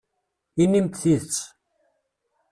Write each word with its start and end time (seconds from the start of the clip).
Inim-d 0.63 0.93
tidet. 1.01 1.35